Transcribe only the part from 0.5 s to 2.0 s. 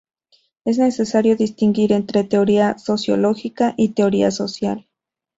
Es necesario distinguir